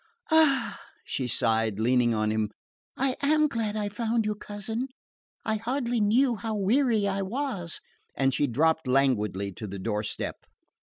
[0.31, 2.49] "Ah," she sighed, leaning on him,
[2.97, 4.87] "I am glad I found you, cousin;
[5.45, 7.79] I hardly knew how weary I was;"
[8.15, 10.37] and she dropped languidly to the doorstep.